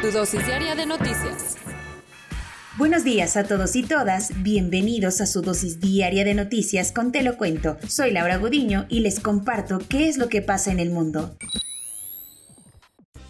Tu 0.00 0.10
dosis 0.10 0.46
diaria 0.46 0.74
de 0.74 0.86
noticias. 0.86 1.58
Buenos 2.78 3.04
días 3.04 3.36
a 3.36 3.44
todos 3.44 3.76
y 3.76 3.82
todas, 3.82 4.30
bienvenidos 4.42 5.20
a 5.20 5.26
su 5.26 5.42
dosis 5.42 5.78
diaria 5.78 6.24
de 6.24 6.32
noticias 6.32 6.90
con 6.90 7.12
Te 7.12 7.22
lo 7.22 7.36
cuento. 7.36 7.76
Soy 7.86 8.10
Laura 8.10 8.38
Gudiño 8.38 8.86
y 8.88 9.00
les 9.00 9.20
comparto 9.20 9.78
qué 9.90 10.08
es 10.08 10.16
lo 10.16 10.30
que 10.30 10.40
pasa 10.40 10.72
en 10.72 10.80
el 10.80 10.88
mundo. 10.88 11.36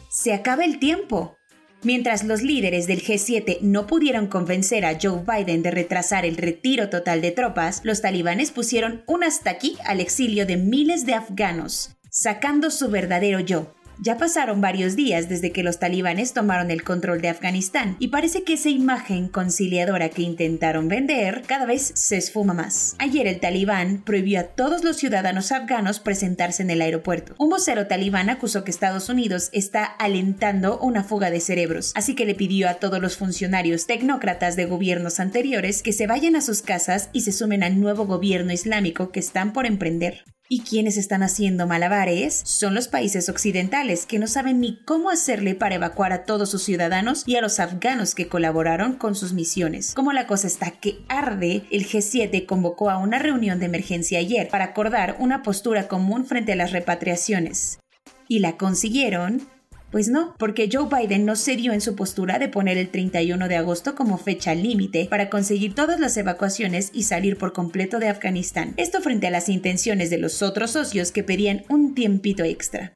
Se 0.09 0.33
acaba 0.33 0.65
el 0.65 0.79
tiempo. 0.79 1.34
Mientras 1.83 2.23
los 2.23 2.41
líderes 2.41 2.87
del 2.87 3.02
G7 3.02 3.62
no 3.62 3.88
pudieron 3.88 4.29
convencer 4.29 4.84
a 4.84 4.96
Joe 5.01 5.24
Biden 5.27 5.65
de 5.65 5.73
retrasar 5.73 6.24
el 6.24 6.37
retiro 6.37 6.88
total 6.88 7.21
de 7.21 7.32
tropas, 7.32 7.80
los 7.82 8.01
talibanes 8.01 8.52
pusieron 8.52 9.02
un 9.09 9.24
hasta 9.24 9.51
aquí 9.51 9.77
al 9.87 9.98
exilio 9.98 10.46
de 10.46 10.57
miles 10.57 11.05
de 11.05 11.15
afganos, 11.15 11.96
sacando 12.10 12.71
su 12.71 12.91
verdadero 12.91 13.41
yo, 13.41 13.74
ya 14.02 14.16
pasaron 14.16 14.60
varios 14.60 14.96
días 14.96 15.29
desde 15.29 15.52
que 15.52 15.62
los 15.62 15.79
talibanes 15.79 16.32
tomaron 16.32 16.70
el 16.70 16.82
control 16.82 17.20
de 17.20 17.29
Afganistán 17.29 17.96
y 17.98 18.09
parece 18.09 18.43
que 18.43 18.54
esa 18.54 18.70
imagen 18.70 19.29
conciliadora 19.29 20.09
que 20.09 20.23
intentaron 20.23 20.88
vender 20.88 21.43
cada 21.46 21.66
vez 21.66 21.93
se 21.95 22.16
esfuma 22.16 22.54
más. 22.54 22.96
Ayer 22.98 23.26
el 23.26 23.40
talibán 23.40 24.02
prohibió 24.04 24.40
a 24.40 24.45
todos 24.45 24.84
los 24.84 24.96
ciudadanos 24.96 25.52
afganos 25.52 26.01
presentarse 26.01 26.62
en 26.62 26.71
el 26.71 26.82
aeropuerto. 26.82 27.34
Un 27.38 27.51
vocero 27.51 27.87
talibán 27.87 28.30
acusó 28.30 28.65
que 28.65 28.71
Estados 28.71 29.09
Unidos 29.09 29.51
está 29.52 29.84
alentando 29.84 30.78
una 30.78 31.04
fuga 31.04 31.30
de 31.30 31.40
cerebros, 31.40 31.93
así 31.95 32.15
que 32.15 32.24
le 32.24 32.34
pidió 32.34 32.68
a 32.68 32.74
todos 32.74 33.01
los 33.01 33.16
funcionarios 33.16 33.87
tecnócratas 33.87 34.56
de 34.56 34.66
gobiernos 34.66 35.21
anteriores 35.21 35.82
que 35.82 35.93
se 35.93 36.06
vayan 36.06 36.37
a 36.37 36.40
sus 36.40 36.62
casas 36.62 37.10
y 37.12 37.23
se 37.23 37.32
sumen 37.32 37.62
al 37.62 37.80
nuevo 37.80 38.06
gobierno 38.06 38.52
islámico 38.52 39.10
que 39.10 39.21
están 39.21 39.52
por 39.52 39.66
emprender. 39.66 40.24
Y 40.52 40.62
quienes 40.62 40.96
están 40.96 41.23
haciendo 41.23 41.68
malabares 41.68 42.43
son 42.45 42.74
los 42.74 42.88
países 42.88 43.29
occidentales, 43.29 44.04
que 44.04 44.18
no 44.18 44.26
saben 44.26 44.59
ni 44.59 44.82
cómo 44.82 45.09
hacerle 45.09 45.54
para 45.54 45.76
evacuar 45.76 46.12
a 46.12 46.24
todos 46.24 46.51
sus 46.51 46.65
ciudadanos 46.65 47.23
y 47.24 47.37
a 47.37 47.40
los 47.40 47.60
afganos 47.60 48.16
que 48.16 48.26
colaboraron 48.26 48.95
con 48.95 49.15
sus 49.15 49.32
misiones. 49.32 49.95
Como 49.95 50.12
la 50.12 50.26
cosa 50.26 50.48
está 50.48 50.73
que 50.73 51.04
arde, 51.09 51.62
el 51.71 51.87
G7 51.87 52.46
convocó 52.46 52.90
a 52.90 52.98
una 52.98 53.21
reunión 53.21 53.60
de 53.60 53.66
emergencia 53.66 54.18
ayer 54.18 54.48
para 54.48 54.65
acordar 54.65 55.15
una 55.21 55.45
postura 55.45 55.87
común 55.87 56.26
frente 56.26 56.51
a 56.51 56.56
las 56.56 56.73
repatriaciones. 56.73 57.78
Y 58.26 58.40
la 58.40 58.56
consiguieron 58.56 59.46
pues 59.91 60.09
no, 60.09 60.35
porque 60.38 60.69
Joe 60.73 60.88
Biden 60.88 61.24
no 61.24 61.35
cedió 61.35 61.73
en 61.73 61.80
su 61.80 61.96
postura 61.96 62.38
de 62.38 62.49
poner 62.49 62.79
el 62.79 62.91
31 62.91 63.49
de 63.49 63.57
agosto 63.57 63.95
como 63.95 64.19
fecha 64.19 64.55
límite 64.55 65.06
para 65.10 65.28
conseguir 65.28 65.75
todas 65.75 65.99
las 65.99 66.16
evacuaciones 66.16 66.91
y 66.93 67.05
salir 67.05 67.37
por 67.37 67.53
completo 67.53 67.99
de 67.99 68.09
Afganistán. 68.09 68.75
Esto 68.77 69.00
frente 69.00 69.27
a 69.27 69.31
las 69.31 69.49
intenciones 69.49 70.11
de 70.11 70.19
los 70.19 70.43
otros 70.43 70.72
socios 70.72 71.11
que 71.11 71.25
pedían 71.25 71.65
un 71.69 71.94
tiempito 71.94 72.44
extra. 72.44 72.93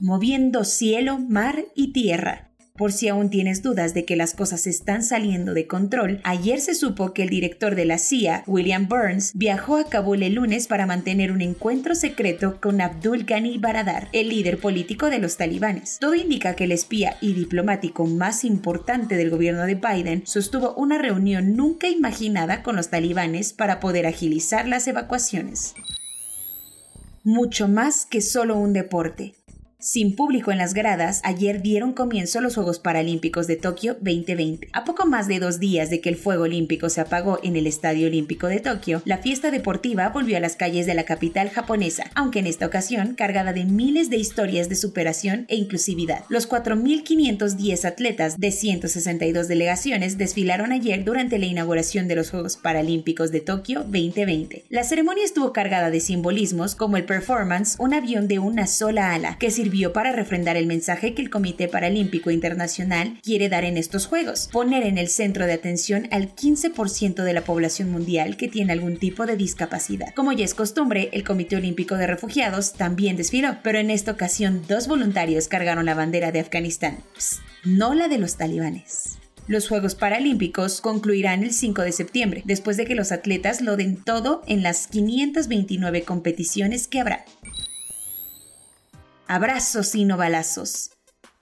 Moviendo 0.00 0.64
cielo, 0.64 1.18
mar 1.18 1.64
y 1.74 1.92
tierra. 1.92 2.53
Por 2.76 2.92
si 2.92 3.06
aún 3.06 3.30
tienes 3.30 3.62
dudas 3.62 3.94
de 3.94 4.04
que 4.04 4.16
las 4.16 4.34
cosas 4.34 4.66
están 4.66 5.04
saliendo 5.04 5.54
de 5.54 5.68
control, 5.68 6.20
ayer 6.24 6.60
se 6.60 6.74
supo 6.74 7.12
que 7.12 7.22
el 7.22 7.28
director 7.28 7.76
de 7.76 7.84
la 7.84 7.98
CIA, 7.98 8.42
William 8.48 8.88
Burns, 8.88 9.30
viajó 9.32 9.76
a 9.76 9.88
Kabul 9.88 10.24
el 10.24 10.34
lunes 10.34 10.66
para 10.66 10.84
mantener 10.84 11.30
un 11.30 11.40
encuentro 11.40 11.94
secreto 11.94 12.60
con 12.60 12.80
Abdul 12.80 13.22
Ghani 13.22 13.58
Baradar, 13.58 14.08
el 14.10 14.30
líder 14.30 14.58
político 14.58 15.08
de 15.08 15.20
los 15.20 15.36
talibanes. 15.36 15.98
Todo 16.00 16.16
indica 16.16 16.56
que 16.56 16.64
el 16.64 16.72
espía 16.72 17.16
y 17.20 17.34
diplomático 17.34 18.06
más 18.06 18.44
importante 18.44 19.16
del 19.16 19.30
gobierno 19.30 19.66
de 19.66 19.76
Biden 19.76 20.26
sostuvo 20.26 20.74
una 20.74 20.98
reunión 20.98 21.54
nunca 21.54 21.86
imaginada 21.86 22.64
con 22.64 22.74
los 22.74 22.88
talibanes 22.88 23.52
para 23.52 23.78
poder 23.78 24.04
agilizar 24.04 24.66
las 24.66 24.88
evacuaciones. 24.88 25.76
Mucho 27.22 27.68
más 27.68 28.04
que 28.04 28.20
solo 28.20 28.56
un 28.56 28.72
deporte. 28.72 29.32
Sin 29.84 30.16
público 30.16 30.50
en 30.50 30.56
las 30.56 30.72
gradas, 30.72 31.20
ayer 31.24 31.60
dieron 31.60 31.92
comienzo 31.92 32.40
los 32.40 32.54
Juegos 32.54 32.78
Paralímpicos 32.78 33.46
de 33.46 33.56
Tokio 33.56 33.98
2020. 34.00 34.68
A 34.72 34.84
poco 34.84 35.04
más 35.04 35.28
de 35.28 35.38
dos 35.38 35.60
días 35.60 35.90
de 35.90 36.00
que 36.00 36.08
el 36.08 36.16
fuego 36.16 36.44
olímpico 36.44 36.88
se 36.88 37.02
apagó 37.02 37.38
en 37.42 37.54
el 37.54 37.66
Estadio 37.66 38.06
Olímpico 38.06 38.46
de 38.46 38.60
Tokio, 38.60 39.02
la 39.04 39.18
fiesta 39.18 39.50
deportiva 39.50 40.08
volvió 40.08 40.38
a 40.38 40.40
las 40.40 40.56
calles 40.56 40.86
de 40.86 40.94
la 40.94 41.04
capital 41.04 41.50
japonesa, 41.50 42.04
aunque 42.14 42.38
en 42.38 42.46
esta 42.46 42.64
ocasión 42.64 43.14
cargada 43.14 43.52
de 43.52 43.66
miles 43.66 44.08
de 44.08 44.16
historias 44.16 44.70
de 44.70 44.76
superación 44.76 45.44
e 45.48 45.56
inclusividad. 45.56 46.24
Los 46.30 46.48
4.510 46.48 47.84
atletas 47.84 48.40
de 48.40 48.52
162 48.52 49.48
delegaciones 49.48 50.16
desfilaron 50.16 50.72
ayer 50.72 51.04
durante 51.04 51.38
la 51.38 51.44
inauguración 51.44 52.08
de 52.08 52.16
los 52.16 52.30
Juegos 52.30 52.56
Paralímpicos 52.56 53.32
de 53.32 53.42
Tokio 53.42 53.80
2020. 53.80 54.64
La 54.70 54.82
ceremonia 54.82 55.26
estuvo 55.26 55.52
cargada 55.52 55.90
de 55.90 56.00
simbolismos 56.00 56.74
como 56.74 56.96
el 56.96 57.04
performance 57.04 57.76
Un 57.78 57.92
avión 57.92 58.28
de 58.28 58.38
una 58.38 58.66
sola 58.66 59.12
ala, 59.12 59.36
que 59.38 59.50
sirvió 59.50 59.73
para 59.92 60.12
refrendar 60.12 60.56
el 60.56 60.66
mensaje 60.66 61.14
que 61.14 61.22
el 61.22 61.30
Comité 61.30 61.66
Paralímpico 61.66 62.30
Internacional 62.30 63.18
quiere 63.22 63.48
dar 63.48 63.64
en 63.64 63.76
estos 63.76 64.06
Juegos, 64.06 64.48
poner 64.52 64.84
en 64.84 64.98
el 64.98 65.08
centro 65.08 65.46
de 65.46 65.52
atención 65.52 66.06
al 66.12 66.34
15% 66.34 67.24
de 67.24 67.32
la 67.32 67.42
población 67.42 67.90
mundial 67.90 68.36
que 68.36 68.46
tiene 68.46 68.72
algún 68.72 68.98
tipo 68.98 69.26
de 69.26 69.36
discapacidad. 69.36 70.14
Como 70.14 70.32
ya 70.32 70.44
es 70.44 70.54
costumbre, 70.54 71.08
el 71.12 71.24
Comité 71.24 71.56
Olímpico 71.56 71.96
de 71.96 72.06
Refugiados 72.06 72.74
también 72.74 73.16
desfiló, 73.16 73.56
pero 73.64 73.78
en 73.78 73.90
esta 73.90 74.12
ocasión 74.12 74.62
dos 74.68 74.86
voluntarios 74.86 75.48
cargaron 75.48 75.86
la 75.86 75.94
bandera 75.94 76.30
de 76.30 76.40
Afganistán, 76.40 76.98
no 77.64 77.94
la 77.94 78.06
de 78.06 78.18
los 78.18 78.36
talibanes. 78.36 79.18
Los 79.46 79.68
Juegos 79.68 79.94
Paralímpicos 79.94 80.80
concluirán 80.80 81.42
el 81.42 81.52
5 81.52 81.82
de 81.82 81.92
septiembre, 81.92 82.42
después 82.46 82.78
de 82.78 82.86
que 82.86 82.94
los 82.94 83.12
atletas 83.12 83.60
lo 83.60 83.76
den 83.76 83.96
todo 83.96 84.42
en 84.46 84.62
las 84.62 84.86
529 84.86 86.02
competiciones 86.04 86.88
que 86.88 87.00
habrá. 87.00 87.26
Abrazos 89.26 89.94
y 89.94 90.04
no 90.04 90.18
balazos. 90.18 90.90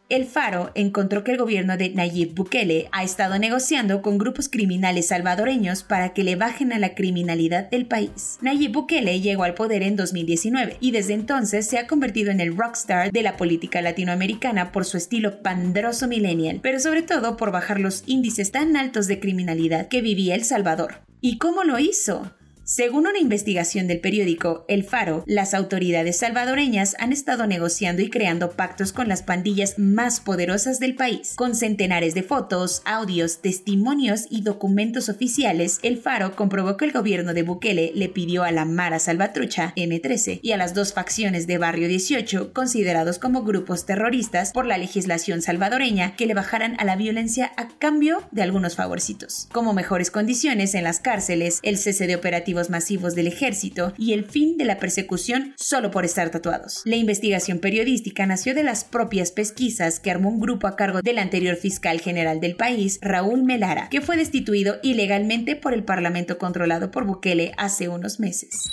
El 0.09 0.27
Faro 0.27 0.71
encontró 0.75 1.25
que 1.25 1.33
el 1.33 1.39
gobierno 1.39 1.77
de 1.77 1.89
Nayib 1.89 2.35
Bukele 2.35 2.89
ha 2.93 3.03
estado 3.03 3.39
negociando 3.39 4.03
con 4.03 4.19
grupos 4.19 4.49
criminales 4.49 5.09
salvadoreños 5.09 5.83
para 5.83 6.13
que 6.13 6.23
le 6.23 6.37
bajen 6.37 6.73
a 6.73 6.79
la 6.79 6.95
criminalidad 6.95 7.71
del 7.71 7.87
país. 7.87 8.39
Nayib 8.43 8.73
Bukele 8.73 9.21
llegó 9.21 9.45
al 9.45 9.55
poder 9.55 9.83
en 9.83 9.97
2019 9.97 10.77
y 10.81 10.91
desde 10.91 11.15
entonces 11.15 11.67
se 11.67 11.79
ha 11.79 11.87
convertido 11.87 12.31
en 12.31 12.41
el 12.41 12.57
rockstar 12.57 13.11
de 13.11 13.23
la 13.23 13.37
política 13.37 13.81
latinoamericana 13.81 14.71
por 14.71 14.85
su 14.85 14.99
estilo 14.99 15.43
pandroso 15.43 16.07
millennial, 16.07 16.61
pero 16.63 16.79
sobre 16.79 17.03
todo 17.03 17.37
por 17.37 17.51
bajar 17.51 17.81
los 17.81 18.05
índices 18.07 18.53
tan 18.53 18.77
altos 18.77 19.07
de 19.07 19.19
criminalidad 19.19 19.89
que 19.89 20.03
vivía 20.03 20.35
El 20.35 20.45
Salvador. 20.45 21.01
¿Y 21.21 21.39
cómo 21.39 21.65
lo 21.65 21.79
hizo? 21.79 22.33
Según 22.75 23.07
una 23.07 23.19
investigación 23.19 23.87
del 23.87 24.01
periódico 24.01 24.65
El 24.67 24.83
Faro, 24.83 25.25
las 25.27 25.53
autoridades 25.53 26.21
salvadoreñas 26.21 26.97
han 26.99 27.13
estado 27.13 27.47
negociando 27.47 28.01
y 28.01 28.09
creando 28.09 28.53
pactos 28.53 28.95
con 28.95 29.09
las 29.09 29.23
pandillas 29.23 29.79
más 29.79 30.21
poderosas 30.21 30.81
del 30.81 30.95
país. 30.95 31.35
Con 31.37 31.55
centenares 31.55 32.15
de 32.15 32.23
fotos, 32.23 32.81
audios, 32.87 33.43
testimonios 33.43 34.23
y 34.31 34.41
documentos 34.41 35.11
oficiales, 35.11 35.81
El 35.83 35.99
Faro 35.99 36.35
comprobó 36.35 36.79
que 36.79 36.87
el 36.87 36.93
gobierno 36.93 37.35
de 37.35 37.43
Bukele 37.43 37.93
le 37.95 38.09
pidió 38.09 38.43
a 38.43 38.53
la 38.53 38.65
Mara 38.65 38.99
Salvatrucha, 38.99 39.75
M13, 39.77 40.41
y 40.43 40.53
a 40.53 40.57
las 40.57 40.73
dos 40.73 40.95
facciones 40.95 41.47
de 41.47 41.59
Barrio 41.59 41.89
18, 41.89 42.55
considerados 42.55 43.19
como 43.19 43.43
grupos 43.43 43.85
terroristas 43.85 44.51
por 44.53 44.65
la 44.65 44.79
legislación 44.79 45.43
salvadoreña, 45.43 46.17
que 46.17 46.25
le 46.25 46.33
bajaran 46.33 46.77
a 46.79 46.87
la 46.87 46.97
violencia 46.97 47.53
a 47.59 47.69
cambio 47.69 48.23
de 48.31 48.41
algunos 48.41 48.77
favorcitos, 48.77 49.47
como 49.53 49.75
mejores 49.75 50.11
condiciones 50.11 50.75
en 50.75 50.85
las 50.85 51.01
cárceles, 51.01 51.61
el 51.63 51.77
cese 51.77 52.07
de 52.07 52.17
operativos 52.17 52.62
masivos 52.71 53.15
del 53.15 53.27
ejército 53.27 53.93
y 53.99 54.13
el 54.13 54.25
fin 54.25 54.57
de 54.57 54.65
la 54.65 54.79
persecución 54.79 55.55
solo 55.57 55.91
por 55.91 56.05
estar 56.05 56.31
tatuados. 56.31 56.83
La 56.85 56.97
investigación 56.97 57.59
periodística 57.59 58.27
nació 58.27 58.55
de 58.55 58.63
las 58.63 58.85
propias 58.85 59.31
pesquisas 59.33 60.01
que 60.01 60.11
armó 60.11 60.29
un 60.31 60.41
grupo 60.41 60.67
a 60.67 60.77
cargo 60.77 61.03
del 61.03 61.19
anterior 61.19 61.57
fiscal 61.57 62.01
general 62.01 62.41
del 62.41 62.57
país, 62.57 62.99
Raúl 63.03 63.43
Melara, 63.43 63.89
que 63.89 64.01
fue 64.01 64.17
destituido 64.17 64.77
ilegalmente 64.83 65.57
por 65.57 65.75
el 65.75 65.85
Parlamento 65.85 66.39
controlado 66.39 66.91
por 66.91 67.05
Bukele 67.05 67.53
hace 67.57 67.89
unos 67.89 68.21
meses. 68.21 68.71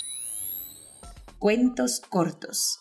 Cuentos 1.38 2.00
cortos. 2.00 2.80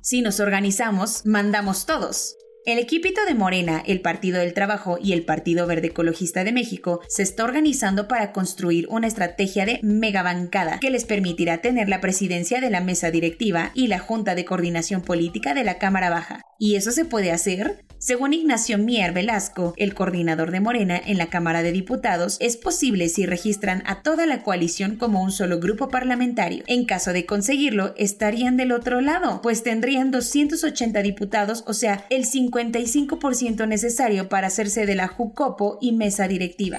Si 0.00 0.22
nos 0.22 0.40
organizamos, 0.40 1.24
mandamos 1.24 1.86
todos. 1.86 2.34
El 2.64 2.78
equipito 2.78 3.24
de 3.26 3.34
Morena, 3.34 3.82
el 3.84 4.00
Partido 4.00 4.38
del 4.38 4.54
Trabajo 4.54 4.96
y 5.02 5.14
el 5.14 5.24
Partido 5.24 5.66
Verde 5.66 5.88
Ecologista 5.88 6.44
de 6.44 6.52
México 6.52 7.00
se 7.08 7.24
está 7.24 7.42
organizando 7.42 8.06
para 8.06 8.30
construir 8.30 8.86
una 8.88 9.08
estrategia 9.08 9.66
de 9.66 9.80
megabancada 9.82 10.78
que 10.78 10.90
les 10.90 11.04
permitirá 11.04 11.58
tener 11.58 11.88
la 11.88 12.00
presidencia 12.00 12.60
de 12.60 12.70
la 12.70 12.80
mesa 12.80 13.10
directiva 13.10 13.72
y 13.74 13.88
la 13.88 13.98
Junta 13.98 14.36
de 14.36 14.44
Coordinación 14.44 15.02
Política 15.02 15.54
de 15.54 15.64
la 15.64 15.78
Cámara 15.78 16.08
Baja. 16.08 16.42
¿Y 16.64 16.76
eso 16.76 16.92
se 16.92 17.04
puede 17.04 17.32
hacer? 17.32 17.84
Según 17.98 18.34
Ignacio 18.34 18.78
Mier 18.78 19.12
Velasco, 19.12 19.74
el 19.76 19.94
coordinador 19.94 20.52
de 20.52 20.60
Morena 20.60 20.96
en 20.96 21.18
la 21.18 21.26
Cámara 21.26 21.64
de 21.64 21.72
Diputados, 21.72 22.36
es 22.38 22.56
posible 22.56 23.08
si 23.08 23.26
registran 23.26 23.82
a 23.84 24.02
toda 24.02 24.26
la 24.26 24.44
coalición 24.44 24.94
como 24.94 25.24
un 25.24 25.32
solo 25.32 25.58
grupo 25.58 25.88
parlamentario. 25.88 26.62
En 26.68 26.84
caso 26.84 27.12
de 27.12 27.26
conseguirlo, 27.26 27.94
estarían 27.96 28.56
del 28.56 28.70
otro 28.70 29.00
lado, 29.00 29.42
pues 29.42 29.64
tendrían 29.64 30.12
280 30.12 31.02
diputados, 31.02 31.64
o 31.66 31.74
sea, 31.74 32.06
el 32.10 32.26
55% 32.26 33.66
necesario 33.66 34.28
para 34.28 34.46
hacerse 34.46 34.86
de 34.86 34.94
la 34.94 35.08
JUCOPO 35.08 35.78
y 35.80 35.90
mesa 35.90 36.28
directiva. 36.28 36.78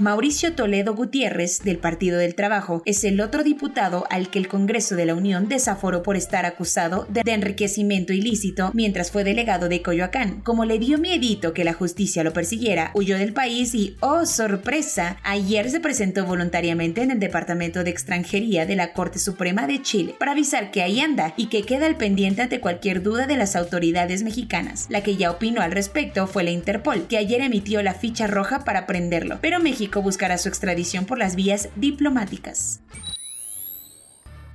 Mauricio 0.00 0.54
Toledo 0.54 0.94
Gutiérrez, 0.94 1.58
del 1.62 1.76
Partido 1.76 2.16
del 2.16 2.34
Trabajo, 2.34 2.82
es 2.86 3.04
el 3.04 3.20
otro 3.20 3.42
diputado 3.42 4.06
al 4.08 4.30
que 4.30 4.38
el 4.38 4.48
Congreso 4.48 4.96
de 4.96 5.04
la 5.04 5.14
Unión 5.14 5.46
desaforó 5.46 6.02
por 6.02 6.16
estar 6.16 6.46
acusado 6.46 7.06
de 7.10 7.20
enriquecimiento 7.30 8.14
ilícito 8.14 8.70
mientras 8.72 9.10
fue 9.10 9.24
delegado 9.24 9.68
de 9.68 9.82
Coyoacán. 9.82 10.40
Como 10.40 10.64
le 10.64 10.78
dio 10.78 10.96
miedito 10.96 11.52
que 11.52 11.64
la 11.64 11.74
justicia 11.74 12.24
lo 12.24 12.32
persiguiera, 12.32 12.92
huyó 12.94 13.18
del 13.18 13.34
país 13.34 13.74
y, 13.74 13.98
oh 14.00 14.24
sorpresa, 14.24 15.18
ayer 15.22 15.70
se 15.70 15.80
presentó 15.80 16.24
voluntariamente 16.24 17.02
en 17.02 17.10
el 17.10 17.20
Departamento 17.20 17.84
de 17.84 17.90
Extranjería 17.90 18.64
de 18.64 18.76
la 18.76 18.94
Corte 18.94 19.18
Suprema 19.18 19.66
de 19.66 19.82
Chile 19.82 20.14
para 20.18 20.32
avisar 20.32 20.70
que 20.70 20.80
ahí 20.80 21.00
anda 21.00 21.34
y 21.36 21.48
que 21.48 21.64
queda 21.64 21.84
al 21.84 21.98
pendiente 21.98 22.40
ante 22.40 22.60
cualquier 22.60 23.02
duda 23.02 23.26
de 23.26 23.36
las 23.36 23.54
autoridades 23.54 24.22
mexicanas. 24.22 24.86
La 24.88 25.02
que 25.02 25.16
ya 25.16 25.30
opinó 25.30 25.60
al 25.60 25.72
respecto 25.72 26.26
fue 26.26 26.42
la 26.42 26.52
Interpol, 26.52 27.06
que 27.06 27.18
ayer 27.18 27.42
emitió 27.42 27.82
la 27.82 27.92
ficha 27.92 28.26
roja 28.26 28.64
para 28.64 28.86
prenderlo, 28.86 29.40
pero 29.42 29.60
México 29.60 29.89
buscará 29.98 30.38
su 30.38 30.48
extradición 30.48 31.04
por 31.04 31.18
las 31.18 31.36
vías 31.36 31.68
diplomáticas. 31.76 32.80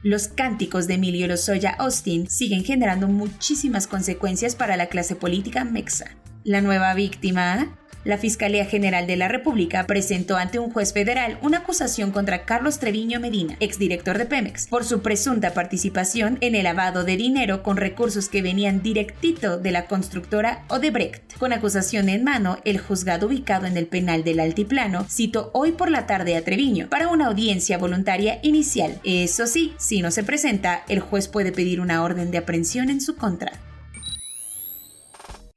Los 0.03 0.27
cánticos 0.27 0.87
de 0.87 0.93
Emilio 0.95 1.27
Lozoya 1.27 1.71
Austin 1.71 2.29
siguen 2.29 2.63
generando 2.63 3.07
muchísimas 3.07 3.87
consecuencias 3.87 4.55
para 4.55 4.77
la 4.77 4.85
clase 4.85 5.15
política 5.15 5.65
mexa. 5.65 6.15
La 6.43 6.61
nueva 6.61 6.93
víctima 6.93 7.75
la 8.05 8.17
Fiscalía 8.17 8.65
General 8.65 9.07
de 9.07 9.17
la 9.17 9.27
República 9.27 9.85
presentó 9.85 10.37
ante 10.37 10.59
un 10.59 10.71
juez 10.71 10.93
federal 10.93 11.37
una 11.41 11.57
acusación 11.57 12.11
contra 12.11 12.45
Carlos 12.45 12.79
Treviño 12.79 13.19
Medina, 13.19 13.57
exdirector 13.59 14.17
de 14.17 14.25
Pemex, 14.25 14.67
por 14.67 14.85
su 14.85 15.01
presunta 15.01 15.53
participación 15.53 16.37
en 16.41 16.55
el 16.55 16.63
lavado 16.63 17.03
de 17.03 17.17
dinero 17.17 17.63
con 17.63 17.77
recursos 17.77 18.29
que 18.29 18.41
venían 18.41 18.81
directito 18.81 19.57
de 19.57 19.71
la 19.71 19.87
constructora 19.87 20.63
Odebrecht. 20.69 21.37
Con 21.37 21.51
acusación 21.51 22.07
en 22.07 22.23
mano, 22.23 22.59
el 22.63 22.79
juzgado 22.79 23.27
ubicado 23.27 23.65
en 23.65 23.75
el 23.75 23.87
penal 23.87 24.23
del 24.23 24.39
Altiplano 24.39 25.05
citó 25.09 25.49
hoy 25.53 25.71
por 25.71 25.89
la 25.89 26.05
tarde 26.05 26.37
a 26.37 26.43
Treviño 26.43 26.87
para 26.89 27.09
una 27.09 27.27
audiencia 27.27 27.77
voluntaria 27.79 28.39
inicial. 28.43 28.99
Eso 29.03 29.47
sí, 29.47 29.73
si 29.77 30.01
no 30.01 30.11
se 30.11 30.23
presenta, 30.23 30.83
el 30.87 30.99
juez 30.99 31.27
puede 31.27 31.51
pedir 31.51 31.81
una 31.81 32.03
orden 32.03 32.29
de 32.29 32.37
aprehensión 32.37 32.89
en 32.89 33.01
su 33.01 33.15
contra. 33.15 33.53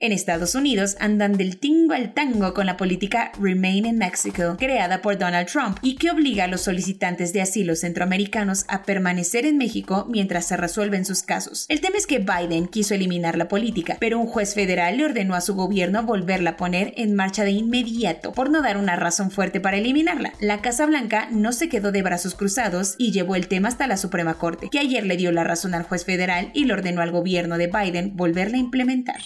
En 0.00 0.12
Estados 0.12 0.55
Unidos 0.55 0.97
andan 1.00 1.33
del 1.33 1.59
tingo 1.59 1.93
al 1.93 2.15
tango 2.15 2.55
con 2.55 2.67
la 2.67 2.77
política 2.77 3.33
Remain 3.41 3.85
in 3.85 3.99
Mexico, 3.99 4.55
creada 4.56 5.03
por 5.03 5.19
Donald 5.19 5.49
Trump 5.49 5.79
y 5.83 5.97
que 5.97 6.12
obliga 6.12 6.45
a 6.45 6.47
los 6.47 6.61
solicitantes 6.61 7.33
de 7.33 7.43
asilo 7.43 7.75
centroamericanos 7.75 8.65
a 8.69 8.85
permanecer 8.85 9.45
en 9.45 9.59
México 9.59 10.06
mientras 10.09 10.47
se 10.47 10.56
resuelven 10.56 11.05
sus 11.05 11.25
casos. 11.25 11.67
El 11.69 11.81
tema 11.81 11.97
es 11.97 12.06
que 12.06 12.21
Biden 12.21 12.69
quiso 12.69 12.95
eliminar 12.95 13.37
la 13.37 13.49
política, 13.49 13.97
pero 13.99 14.21
un 14.21 14.29
juez 14.29 14.55
federal 14.55 14.99
le 14.99 15.05
ordenó 15.05 15.35
a 15.35 15.41
su 15.41 15.56
gobierno 15.56 16.05
volverla 16.05 16.50
a 16.50 16.56
poner 16.56 16.95
en 16.97 17.17
marcha 17.17 17.43
de 17.43 17.50
inmediato 17.50 18.31
por 18.31 18.50
no 18.50 18.62
dar 18.62 18.77
una 18.77 18.95
razón 18.95 19.33
fuerte 19.33 19.59
para 19.59 19.79
eliminarla. 19.79 20.33
La 20.39 20.61
Casa 20.61 20.87
Blanca 20.87 21.27
no 21.33 21.50
se 21.50 21.69
quedó 21.69 21.91
de 21.91 22.03
brazos 22.03 22.37
cruzados 22.37 22.95
y 22.99 23.11
llevó 23.11 23.35
el 23.35 23.49
tema 23.49 23.67
hasta 23.67 23.89
la 23.89 23.97
Suprema 23.97 24.35
Corte, 24.35 24.69
que 24.71 24.79
ayer 24.79 25.05
le 25.05 25.17
dio 25.17 25.33
la 25.33 25.43
razón 25.43 25.75
al 25.75 25.83
juez 25.83 26.05
federal 26.05 26.53
y 26.55 26.67
le 26.67 26.75
ordenó 26.75 27.00
al 27.00 27.11
gobierno 27.11 27.59
de 27.59 27.67
Biden 27.67 28.17
volverla 28.17 28.59
a 28.59 28.61
implementar. 28.61 29.17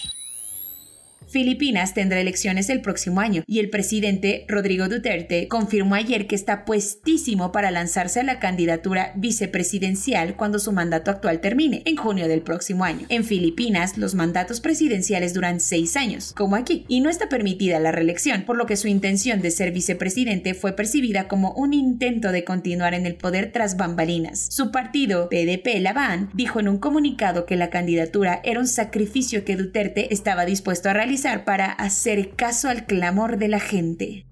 Filipinas 1.33 1.95
tendrá 1.95 2.21
elecciones 2.21 2.69
el 2.69 2.81
próximo 2.81 3.19
año 3.19 3.41
y 3.47 3.57
el 3.57 3.71
presidente 3.71 4.45
Rodrigo 4.47 4.87
Duterte 4.87 5.47
confirmó 5.47 5.95
ayer 5.95 6.27
que 6.27 6.35
está 6.35 6.63
puestísimo 6.63 7.51
para 7.51 7.71
lanzarse 7.71 8.19
a 8.19 8.23
la 8.23 8.37
candidatura 8.37 9.13
vicepresidencial 9.15 10.35
cuando 10.35 10.59
su 10.59 10.71
mandato 10.71 11.09
actual 11.09 11.41
termine, 11.41 11.81
en 11.85 11.95
junio 11.95 12.27
del 12.27 12.43
próximo 12.43 12.83
año. 12.83 13.07
En 13.09 13.23
Filipinas, 13.23 13.97
los 13.97 14.13
mandatos 14.13 14.61
presidenciales 14.61 15.33
duran 15.33 15.59
seis 15.59 15.97
años, 15.97 16.33
como 16.37 16.55
aquí, 16.55 16.85
y 16.87 17.01
no 17.01 17.09
está 17.09 17.29
permitida 17.29 17.79
la 17.79 17.91
reelección, 17.91 18.43
por 18.43 18.55
lo 18.55 18.67
que 18.67 18.77
su 18.77 18.87
intención 18.87 19.41
de 19.41 19.49
ser 19.49 19.71
vicepresidente 19.71 20.53
fue 20.53 20.73
percibida 20.73 21.27
como 21.27 21.53
un 21.53 21.73
intento 21.73 22.31
de 22.31 22.43
continuar 22.43 22.93
en 22.93 23.07
el 23.07 23.15
poder 23.15 23.51
tras 23.51 23.75
bambalinas. 23.75 24.45
Su 24.51 24.69
partido, 24.69 25.29
PDP 25.29 25.79
Laván, 25.79 26.29
dijo 26.35 26.59
en 26.59 26.67
un 26.67 26.77
comunicado 26.77 27.47
que 27.47 27.55
la 27.55 27.71
candidatura 27.71 28.39
era 28.43 28.59
un 28.59 28.67
sacrificio 28.67 29.43
que 29.45 29.55
Duterte 29.55 30.13
estaba 30.13 30.45
dispuesto 30.45 30.89
a 30.89 30.93
realizar 30.93 31.22
para 31.45 31.71
hacer 31.71 32.35
caso 32.35 32.67
al 32.67 32.85
clamor 32.85 33.37
de 33.37 33.47
la 33.47 33.59
gente. 33.59 34.25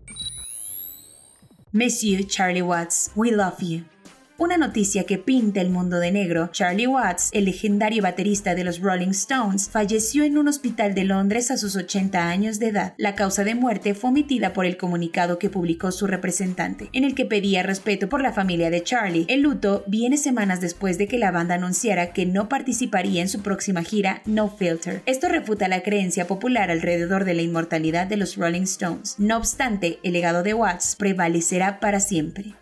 Monsieur 1.72 2.28
Charlie 2.28 2.62
Watts, 2.62 3.12
we 3.16 3.32
love 3.32 3.62
you. 3.62 3.86
Una 4.42 4.58
noticia 4.58 5.04
que 5.04 5.20
pinta 5.20 5.62
el 5.62 5.70
mundo 5.70 6.00
de 6.00 6.12
negro, 6.12 6.50
Charlie 6.52 6.88
Watts, 6.88 7.30
el 7.32 7.46
legendario 7.46 8.02
baterista 8.02 8.56
de 8.56 8.64
los 8.64 8.80
Rolling 8.80 9.10
Stones, 9.10 9.70
falleció 9.70 10.24
en 10.24 10.36
un 10.36 10.48
hospital 10.48 10.96
de 10.96 11.04
Londres 11.04 11.52
a 11.52 11.58
sus 11.58 11.76
80 11.76 12.28
años 12.28 12.58
de 12.58 12.70
edad. 12.70 12.96
La 12.98 13.14
causa 13.14 13.44
de 13.44 13.54
muerte 13.54 13.94
fue 13.94 14.10
omitida 14.10 14.52
por 14.52 14.66
el 14.66 14.78
comunicado 14.78 15.38
que 15.38 15.52
publicó 15.52 15.92
su 15.92 16.08
representante, 16.08 16.90
en 16.92 17.04
el 17.04 17.14
que 17.14 17.28
pedía 17.28 17.62
respeto 17.62 18.10
por 18.10 18.24
la 18.24 18.34
familia 18.34 18.72
de 18.72 18.82
Charlie. 18.82 19.28
El 19.28 19.42
luto 19.42 19.84
viene 19.86 20.18
semanas 20.18 20.60
después 20.60 20.98
de 20.98 21.08
que 21.08 21.20
la 21.20 21.30
banda 21.30 21.54
anunciara 21.54 22.12
que 22.12 22.26
no 22.26 22.50
participaría 22.50 23.22
en 23.22 23.30
su 23.30 23.44
próxima 23.44 23.84
gira 23.84 24.24
No 24.26 24.50
Filter. 24.50 25.04
Esto 25.06 25.30
refuta 25.30 25.68
la 25.68 25.84
creencia 25.84 26.26
popular 26.26 26.72
alrededor 26.72 27.26
de 27.26 27.36
la 27.36 27.44
inmortalidad 27.44 28.08
de 28.08 28.18
los 28.18 28.38
Rolling 28.38 28.64
Stones. 28.64 29.18
No 29.20 29.38
obstante, 29.38 30.00
el 30.02 30.14
legado 30.14 30.42
de 30.42 30.56
Watts 30.56 30.96
prevalecerá 30.96 31.80
para 31.80 32.00
siempre. 32.00 32.56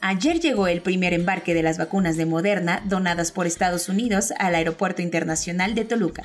Ayer 0.00 0.40
llegó 0.40 0.66
el 0.66 0.82
primer 0.82 1.14
embarque 1.14 1.54
de 1.54 1.62
las 1.62 1.78
vacunas 1.78 2.16
de 2.16 2.26
Moderna 2.26 2.82
donadas 2.88 3.30
por 3.30 3.46
Estados 3.46 3.88
Unidos 3.88 4.32
al 4.40 4.56
Aeropuerto 4.56 5.00
Internacional 5.00 5.76
de 5.76 5.84
Toluca. 5.84 6.24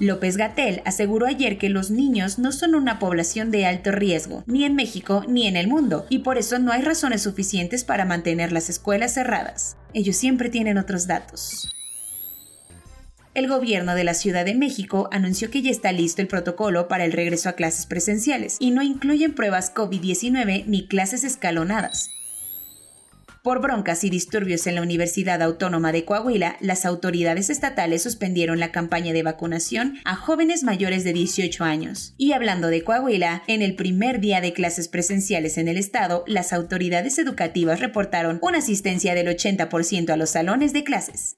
López 0.00 0.36
Gatel 0.36 0.80
aseguró 0.84 1.26
ayer 1.26 1.58
que 1.58 1.68
los 1.68 1.90
niños 1.90 2.38
no 2.38 2.52
son 2.52 2.76
una 2.76 2.98
población 3.00 3.50
de 3.50 3.66
alto 3.66 3.90
riesgo, 3.90 4.44
ni 4.46 4.64
en 4.64 4.76
México 4.76 5.24
ni 5.26 5.46
en 5.48 5.56
el 5.56 5.66
mundo, 5.66 6.06
y 6.08 6.20
por 6.20 6.38
eso 6.38 6.58
no 6.60 6.70
hay 6.70 6.82
razones 6.82 7.22
suficientes 7.22 7.82
para 7.82 8.04
mantener 8.04 8.52
las 8.52 8.70
escuelas 8.70 9.14
cerradas. 9.14 9.76
Ellos 9.94 10.16
siempre 10.16 10.50
tienen 10.50 10.78
otros 10.78 11.08
datos. 11.08 11.68
El 13.34 13.48
gobierno 13.48 13.94
de 13.94 14.04
la 14.04 14.14
Ciudad 14.14 14.44
de 14.44 14.54
México 14.54 15.08
anunció 15.12 15.50
que 15.50 15.62
ya 15.62 15.70
está 15.70 15.92
listo 15.92 16.22
el 16.22 16.28
protocolo 16.28 16.88
para 16.88 17.04
el 17.04 17.12
regreso 17.12 17.48
a 17.48 17.52
clases 17.52 17.86
presenciales 17.86 18.56
y 18.58 18.70
no 18.70 18.82
incluyen 18.82 19.34
pruebas 19.34 19.72
COVID-19 19.74 20.64
ni 20.66 20.86
clases 20.88 21.24
escalonadas. 21.24 22.10
Por 23.42 23.60
broncas 23.60 24.02
y 24.04 24.10
disturbios 24.10 24.66
en 24.66 24.74
la 24.74 24.82
Universidad 24.82 25.42
Autónoma 25.42 25.92
de 25.92 26.04
Coahuila, 26.04 26.56
las 26.60 26.84
autoridades 26.84 27.50
estatales 27.50 28.02
suspendieron 28.02 28.58
la 28.58 28.72
campaña 28.72 29.12
de 29.12 29.22
vacunación 29.22 29.98
a 30.04 30.16
jóvenes 30.16 30.64
mayores 30.64 31.04
de 31.04 31.12
18 31.12 31.64
años. 31.64 32.14
Y 32.18 32.32
hablando 32.32 32.68
de 32.68 32.82
Coahuila, 32.82 33.44
en 33.46 33.62
el 33.62 33.76
primer 33.76 34.20
día 34.20 34.40
de 34.40 34.52
clases 34.52 34.88
presenciales 34.88 35.56
en 35.56 35.68
el 35.68 35.76
estado, 35.76 36.24
las 36.26 36.52
autoridades 36.52 37.18
educativas 37.18 37.80
reportaron 37.80 38.38
una 38.42 38.58
asistencia 38.58 39.14
del 39.14 39.28
80% 39.28 40.10
a 40.10 40.16
los 40.16 40.30
salones 40.30 40.72
de 40.72 40.84
clases. 40.84 41.36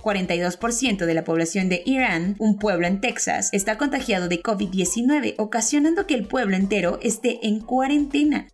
42% 0.00 1.04
de 1.04 1.14
la 1.14 1.24
población 1.24 1.68
de 1.68 1.82
Irán, 1.84 2.34
un 2.38 2.58
pueblo 2.58 2.86
en 2.86 3.00
Texas, 3.00 3.50
está 3.52 3.78
contagiado 3.78 4.28
de 4.28 4.42
COVID-19, 4.42 5.34
ocasionando 5.38 6.06
que 6.06 6.14
el 6.14 6.26
pueblo 6.26 6.56
entero 6.56 6.98
esté 7.02 7.46
en 7.46 7.60
cuarentena. 7.60 8.48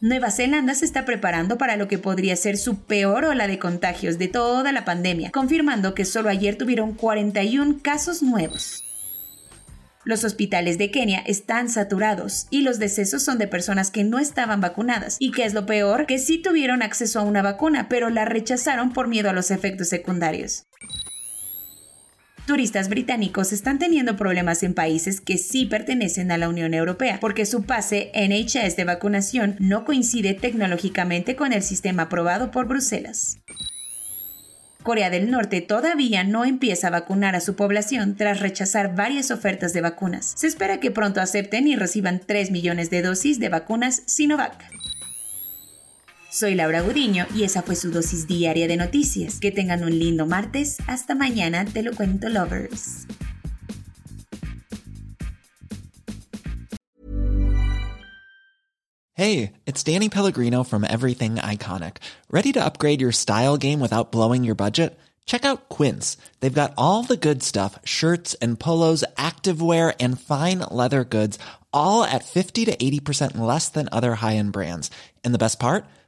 Nueva 0.00 0.30
Zelanda 0.30 0.76
se 0.76 0.84
está 0.84 1.04
preparando 1.04 1.58
para 1.58 1.74
lo 1.74 1.88
que 1.88 1.98
podría 1.98 2.36
ser 2.36 2.56
su 2.56 2.84
peor 2.84 3.24
ola 3.24 3.48
de 3.48 3.58
contagios 3.58 4.16
de 4.16 4.28
toda 4.28 4.70
la 4.70 4.84
pandemia, 4.84 5.32
confirmando 5.32 5.92
que 5.94 6.04
solo 6.04 6.28
ayer 6.28 6.56
tuvieron 6.56 6.94
41 6.94 7.80
casos 7.82 8.22
nuevos. 8.22 8.84
Los 10.04 10.22
hospitales 10.22 10.78
de 10.78 10.92
Kenia 10.92 11.18
están 11.26 11.68
saturados 11.68 12.46
y 12.48 12.62
los 12.62 12.78
decesos 12.78 13.24
son 13.24 13.38
de 13.38 13.48
personas 13.48 13.90
que 13.90 14.04
no 14.04 14.20
estaban 14.20 14.60
vacunadas 14.60 15.16
y 15.18 15.32
que 15.32 15.44
es 15.44 15.52
lo 15.52 15.66
peor, 15.66 16.06
que 16.06 16.20
sí 16.20 16.38
tuvieron 16.38 16.82
acceso 16.82 17.18
a 17.18 17.24
una 17.24 17.42
vacuna, 17.42 17.88
pero 17.88 18.08
la 18.08 18.24
rechazaron 18.24 18.92
por 18.92 19.08
miedo 19.08 19.28
a 19.30 19.32
los 19.32 19.50
efectos 19.50 19.88
secundarios. 19.88 20.68
Turistas 22.48 22.88
británicos 22.88 23.52
están 23.52 23.78
teniendo 23.78 24.16
problemas 24.16 24.62
en 24.62 24.72
países 24.72 25.20
que 25.20 25.36
sí 25.36 25.66
pertenecen 25.66 26.32
a 26.32 26.38
la 26.38 26.48
Unión 26.48 26.72
Europea, 26.72 27.20
porque 27.20 27.44
su 27.44 27.64
pase 27.64 28.10
NHS 28.14 28.74
de 28.74 28.84
vacunación 28.84 29.56
no 29.58 29.84
coincide 29.84 30.32
tecnológicamente 30.32 31.36
con 31.36 31.52
el 31.52 31.62
sistema 31.62 32.04
aprobado 32.04 32.50
por 32.50 32.66
Bruselas. 32.66 33.36
Corea 34.82 35.10
del 35.10 35.30
Norte 35.30 35.60
todavía 35.60 36.24
no 36.24 36.46
empieza 36.46 36.86
a 36.86 36.92
vacunar 36.92 37.36
a 37.36 37.42
su 37.42 37.54
población 37.54 38.16
tras 38.16 38.40
rechazar 38.40 38.96
varias 38.96 39.30
ofertas 39.30 39.74
de 39.74 39.82
vacunas. 39.82 40.32
Se 40.34 40.46
espera 40.46 40.80
que 40.80 40.90
pronto 40.90 41.20
acepten 41.20 41.68
y 41.68 41.76
reciban 41.76 42.18
3 42.18 42.50
millones 42.50 42.88
de 42.88 43.02
dosis 43.02 43.38
de 43.38 43.50
vacunas 43.50 44.04
Sinovac. 44.06 44.87
Soy 46.30 46.54
Laura 46.54 46.82
Gudiño 46.82 47.26
y 47.34 47.44
esa 47.44 47.62
fue 47.62 47.74
su 47.74 47.90
dosis 47.90 48.26
diaria 48.26 48.68
de 48.68 48.76
noticias. 48.76 49.40
Que 49.40 49.50
tengan 49.50 49.82
un 49.82 49.98
lindo 49.98 50.26
martes. 50.26 50.76
Hasta 50.86 51.14
mañana, 51.14 51.64
te 51.64 51.82
lo 51.82 51.92
cuento, 51.92 52.28
lovers. 52.28 53.06
Hey, 59.14 59.54
it's 59.66 59.82
Danny 59.82 60.08
Pellegrino 60.08 60.62
from 60.62 60.84
Everything 60.84 61.36
Iconic. 61.36 61.96
Ready 62.30 62.52
to 62.52 62.64
upgrade 62.64 63.00
your 63.00 63.10
style 63.10 63.56
game 63.56 63.80
without 63.80 64.12
blowing 64.12 64.44
your 64.44 64.54
budget? 64.54 64.96
Check 65.26 65.44
out 65.44 65.68
Quince. 65.68 66.16
They've 66.40 66.54
got 66.54 66.72
all 66.78 67.02
the 67.02 67.16
good 67.16 67.42
stuff 67.42 67.78
shirts 67.84 68.34
and 68.34 68.60
polos, 68.60 69.02
activewear, 69.16 69.94
and 69.98 70.20
fine 70.20 70.60
leather 70.70 71.04
goods, 71.04 71.38
all 71.72 72.04
at 72.04 72.24
50 72.24 72.66
to 72.66 72.76
80% 72.76 73.38
less 73.38 73.68
than 73.68 73.88
other 73.90 74.14
high 74.16 74.36
end 74.36 74.52
brands. 74.52 74.90
And 75.24 75.34
the 75.34 75.38
best 75.38 75.58
part? 75.58 75.84